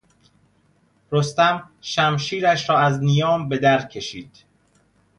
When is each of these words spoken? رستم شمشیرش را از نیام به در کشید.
رستم 1.11 1.69
شمشیرش 1.81 2.69
را 2.69 2.79
از 2.79 2.99
نیام 3.03 3.49
به 3.49 3.57
در 3.57 3.85
کشید. 3.87 4.43